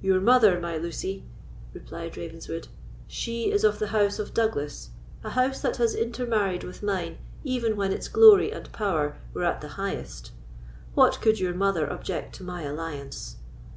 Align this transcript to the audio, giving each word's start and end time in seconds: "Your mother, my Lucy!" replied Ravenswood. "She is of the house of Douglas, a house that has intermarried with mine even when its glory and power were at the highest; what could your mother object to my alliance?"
"Your 0.00 0.20
mother, 0.20 0.60
my 0.60 0.76
Lucy!" 0.78 1.24
replied 1.74 2.16
Ravenswood. 2.16 2.68
"She 3.08 3.50
is 3.50 3.64
of 3.64 3.80
the 3.80 3.88
house 3.88 4.20
of 4.20 4.32
Douglas, 4.32 4.90
a 5.24 5.30
house 5.30 5.60
that 5.62 5.78
has 5.78 5.96
intermarried 5.96 6.62
with 6.62 6.80
mine 6.80 7.18
even 7.42 7.74
when 7.74 7.90
its 7.92 8.06
glory 8.06 8.52
and 8.52 8.70
power 8.72 9.16
were 9.34 9.42
at 9.42 9.60
the 9.60 9.70
highest; 9.74 10.30
what 10.94 11.20
could 11.20 11.40
your 11.40 11.54
mother 11.54 11.88
object 11.90 12.36
to 12.36 12.44
my 12.44 12.62
alliance?" 12.62 13.34